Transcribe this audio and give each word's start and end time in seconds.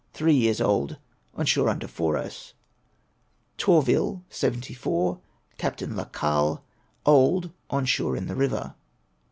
Three 0.13 0.33
years 0.33 0.59
old; 0.59 0.97
on 1.35 1.45
shore 1.45 1.69
under 1.69 1.87
Fouras. 1.87 2.53
Tourville, 3.59 4.23
74, 4.31 5.21
Capt. 5.59 5.83
La 5.87 6.05
Caille. 6.05 6.63
Old; 7.05 7.51
on 7.69 7.85
shore 7.85 8.17
in 8.17 8.25
the 8.25 8.33
river. 8.33 8.73